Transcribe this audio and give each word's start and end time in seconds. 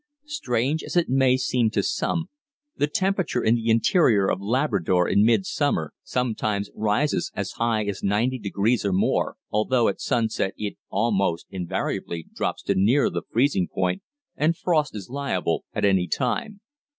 Strange 0.25 0.83
as 0.83 0.97
it 0.97 1.09
may 1.09 1.37
seem 1.37 1.69
to 1.69 1.83
some, 1.83 2.25
the 2.75 2.87
temperature 2.87 3.43
in 3.43 3.53
the 3.53 3.69
interior 3.69 4.27
of 4.31 4.41
Labrador 4.41 5.07
in 5.07 5.23
midsummer 5.23 5.93
sometimes 6.01 6.71
rises 6.73 7.31
as 7.35 7.51
high 7.51 7.85
as 7.85 8.01
90 8.01 8.39
degrees 8.39 8.83
or 8.83 8.93
more, 8.93 9.35
although 9.51 9.87
at 9.87 10.01
sunset 10.01 10.55
it 10.57 10.75
almost 10.89 11.45
invariably 11.51 12.25
drops 12.33 12.63
to 12.63 12.73
near 12.73 13.11
the 13.11 13.21
freezing 13.31 13.67
point 13.67 14.01
and 14.35 14.57
frost 14.57 14.95
is 14.95 15.07
liable 15.07 15.65
at 15.71 15.85
any 15.85 16.07
time. 16.07 16.61